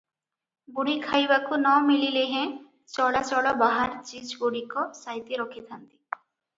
ବୁଢ଼ୀ 0.77 0.95
ଖାଇବାକୁ 1.03 1.59
ନ 1.65 1.75
ମିଳିଲେହେଁ 1.91 2.49
ଚଳାଚଳ 2.97 3.55
ବାହାର 3.63 4.03
ଚିଜଗୁଡ଼ିକ 4.11 4.89
ସାଇତି 5.05 5.43
ରଖି 5.47 5.67
ଥାନ୍ତି। 5.73 5.93